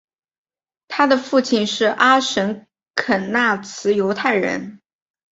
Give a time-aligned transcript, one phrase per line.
[0.87, 2.65] 他的父亲是阿什
[2.95, 4.81] 肯纳兹犹太人。